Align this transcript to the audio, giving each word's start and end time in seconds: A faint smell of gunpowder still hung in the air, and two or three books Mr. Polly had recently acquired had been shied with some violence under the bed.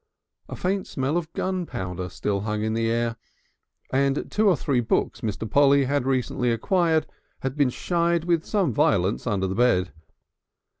A 0.49 0.55
faint 0.55 0.87
smell 0.87 1.15
of 1.15 1.31
gunpowder 1.33 2.09
still 2.09 2.41
hung 2.41 2.63
in 2.63 2.73
the 2.73 2.89
air, 2.89 3.17
and 3.93 4.31
two 4.31 4.47
or 4.47 4.57
three 4.57 4.79
books 4.79 5.21
Mr. 5.21 5.47
Polly 5.47 5.83
had 5.85 6.07
recently 6.07 6.51
acquired 6.51 7.05
had 7.41 7.55
been 7.55 7.69
shied 7.69 8.23
with 8.23 8.43
some 8.43 8.73
violence 8.73 9.27
under 9.27 9.45
the 9.45 9.53
bed. 9.53 9.93